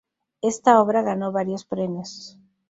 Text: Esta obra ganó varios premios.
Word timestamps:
Esta 0.41 0.81
obra 0.81 1.03
ganó 1.03 1.31
varios 1.31 1.63
premios. 1.63 2.39